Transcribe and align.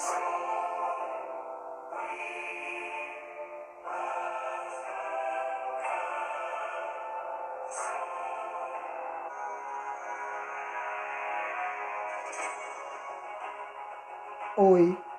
Oi, 0.00 0.06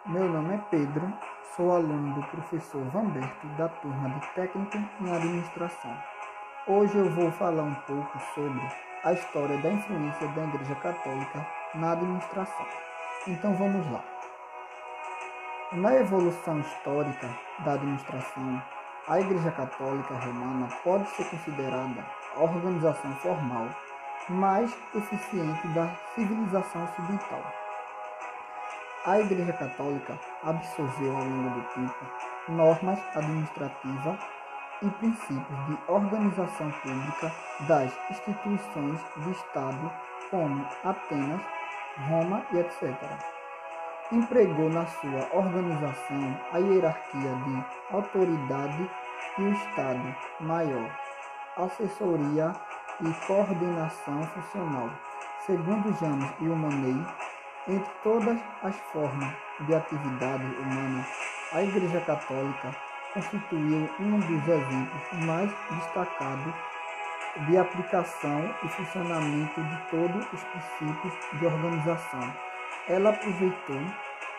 meu 0.05 0.29
nome 0.29 0.55
é 0.55 0.57
Pedro, 0.69 1.11
sou 1.57 1.75
aluno 1.75 2.15
do 2.15 2.23
professor 2.27 2.81
Vamberto 2.85 3.47
da 3.57 3.67
turma 3.67 4.09
de 4.11 4.25
Técnica 4.33 4.77
em 5.01 5.13
Administração. 5.13 5.93
Hoje 6.67 6.97
eu 6.97 7.13
vou 7.15 7.29
falar 7.33 7.63
um 7.63 7.75
pouco 7.75 8.17
sobre 8.33 8.61
a 9.03 9.11
história 9.11 9.57
da 9.57 9.71
influência 9.71 10.25
da 10.29 10.45
Igreja 10.45 10.75
Católica 10.75 11.45
na 11.75 11.91
administração. 11.91 12.65
Então 13.27 13.53
vamos 13.55 13.85
lá. 13.91 14.18
Na 15.71 15.93
evolução 15.97 16.59
histórica 16.61 17.29
da 17.59 17.73
administração, 17.73 18.59
a 19.07 19.19
Igreja 19.19 19.51
Católica 19.51 20.15
Romana 20.15 20.67
pode 20.83 21.07
ser 21.11 21.29
considerada 21.29 22.03
a 22.35 22.41
organização 22.41 23.13
formal 23.17 23.67
mais 24.29 24.75
eficiente 24.95 25.67
da 25.67 25.87
civilização 26.15 26.85
ocidental. 26.85 27.43
A 29.05 29.19
Igreja 29.19 29.53
Católica 29.53 30.19
absorveu 30.43 31.15
ao 31.15 31.23
longo 31.23 31.49
do 31.51 31.61
tempo 31.75 32.05
normas 32.47 32.99
administrativas 33.15 34.19
e 34.81 34.89
princípios 34.89 35.65
de 35.67 35.77
organização 35.87 36.71
pública 36.81 37.31
das 37.67 37.91
instituições 38.09 38.99
de 39.17 39.31
Estado, 39.33 39.91
como 40.31 40.65
Atenas, 40.83 41.41
Roma 42.07 42.43
e 42.53 42.57
etc. 42.57 43.38
Empregou 44.11 44.69
na 44.69 44.87
sua 44.87 45.29
organização 45.33 46.41
a 46.51 46.57
hierarquia 46.57 47.35
de 47.45 47.95
autoridade 47.95 48.89
e 49.37 49.41
o 49.43 49.53
Estado 49.53 50.15
maior, 50.39 50.89
assessoria 51.55 52.55
e 53.01 53.27
coordenação 53.27 54.23
funcional. 54.23 54.89
Segundo 55.45 55.95
James 55.99 56.27
e 56.39 56.49
Humanei, 56.49 57.05
entre 57.67 57.91
todas 58.01 58.39
as 58.63 58.75
formas 58.91 59.31
de 59.59 59.75
atividade 59.75 60.43
humana, 60.43 61.05
a 61.53 61.61
Igreja 61.61 62.01
Católica 62.01 62.75
constituiu 63.13 63.87
um 63.99 64.19
dos 64.21 64.47
exemplos 64.47 65.23
mais 65.23 65.51
destacados 65.69 66.53
de 67.47 67.57
aplicação 67.59 68.55
e 68.63 68.69
funcionamento 68.69 69.61
de 69.61 69.77
todos 69.91 70.33
os 70.33 70.43
princípios 70.43 71.13
de 71.33 71.45
organização. 71.45 72.48
Ela 72.87 73.11
aproveitou 73.11 73.81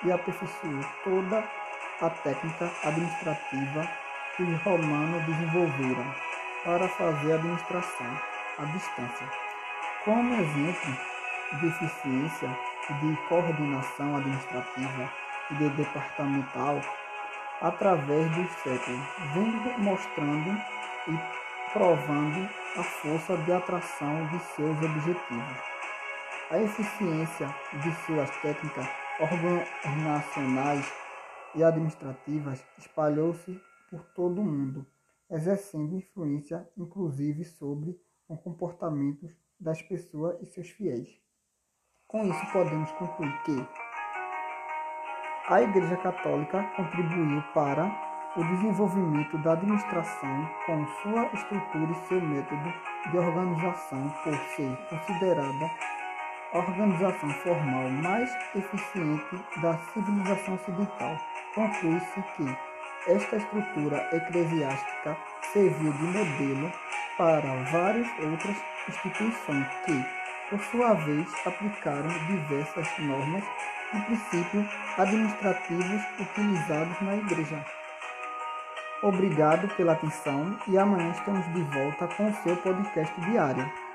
e 0.04 0.12
aperfeiçoou 0.12 0.84
toda 1.04 1.44
a 2.00 2.10
técnica 2.10 2.70
administrativa 2.84 3.88
que 4.36 4.42
os 4.42 4.62
romanos 4.62 5.24
desenvolveram 5.26 6.14
para 6.64 6.88
fazer 6.88 7.32
a 7.32 7.34
administração 7.36 8.20
à 8.58 8.64
distância. 8.64 9.26
Como 10.04 10.34
exemplo 10.34 10.96
de 11.60 11.66
eficiência, 11.66 12.48
de 13.00 13.16
coordenação 13.28 14.16
administrativa 14.16 15.10
e 15.50 15.54
de 15.54 15.68
departamental 15.70 16.80
através 17.60 18.30
dos 18.32 18.50
séculos, 18.62 19.00
vem 19.34 19.78
mostrando 19.78 20.58
e 21.08 21.18
provando 21.72 22.48
a 22.78 22.82
força 22.82 23.36
de 23.36 23.52
atração 23.52 24.26
de 24.26 24.38
seus 24.40 24.76
objetivos. 24.82 25.69
A 26.50 26.60
eficiência 26.60 27.46
de 27.80 27.94
suas 28.04 28.28
técnicas 28.42 28.84
organizacionais 29.20 30.84
e 31.54 31.62
administrativas 31.62 32.66
espalhou-se 32.76 33.62
por 33.88 34.02
todo 34.16 34.40
o 34.40 34.44
mundo, 34.44 34.84
exercendo 35.30 35.94
influência 35.94 36.68
inclusive 36.76 37.44
sobre 37.44 37.96
o 38.26 38.36
comportamento 38.36 39.30
das 39.60 39.80
pessoas 39.80 40.42
e 40.42 40.46
seus 40.46 40.68
fiéis. 40.70 41.22
Com 42.08 42.24
isso, 42.24 42.52
podemos 42.52 42.90
concluir 42.92 43.42
que 43.44 43.68
a 45.46 45.62
Igreja 45.62 45.98
Católica 45.98 46.64
contribuiu 46.74 47.44
para 47.54 47.86
o 48.36 48.42
desenvolvimento 48.56 49.38
da 49.44 49.52
administração 49.52 50.50
com 50.66 50.84
sua 51.00 51.26
estrutura 51.32 51.92
e 51.92 52.08
seu 52.08 52.20
método 52.20 52.72
de 53.08 53.18
organização, 53.18 54.10
por 54.24 54.34
ser 54.56 54.76
considerada 54.88 55.99
organização 56.52 57.30
formal 57.42 57.88
mais 57.90 58.30
eficiente 58.54 59.36
da 59.60 59.78
civilização 59.92 60.54
ocidental. 60.54 61.16
Conclui-se 61.54 62.22
que 62.36 62.56
esta 63.06 63.36
estrutura 63.36 64.08
eclesiástica 64.12 65.16
serviu 65.52 65.92
de 65.92 66.02
modelo 66.04 66.72
para 67.16 67.62
várias 67.70 68.08
outras 68.18 68.56
instituições 68.88 69.66
que, 69.84 70.04
por 70.48 70.60
sua 70.64 70.94
vez, 70.94 71.26
aplicaram 71.46 72.08
diversas 72.26 72.88
normas 72.98 73.44
e 73.94 74.00
princípios 74.00 74.66
administrativos 74.98 76.02
utilizados 76.18 77.00
na 77.00 77.16
Igreja. 77.16 77.64
Obrigado 79.02 79.66
pela 79.76 79.92
atenção 79.92 80.56
e 80.68 80.76
amanhã 80.76 81.10
estamos 81.10 81.46
de 81.54 81.62
volta 81.62 82.06
com 82.08 82.28
o 82.28 82.34
seu 82.42 82.56
podcast 82.58 83.18
diário. 83.22 83.89